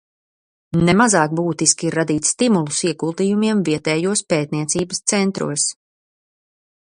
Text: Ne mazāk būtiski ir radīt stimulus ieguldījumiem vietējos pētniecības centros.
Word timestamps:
Ne 0.85 0.93
mazāk 1.01 1.35
būtiski 1.39 1.87
ir 1.89 1.97
radīt 1.99 2.29
stimulus 2.31 2.79
ieguldījumiem 2.91 3.61
vietējos 3.69 4.25
pētniecības 4.35 5.03
centros. 5.15 5.69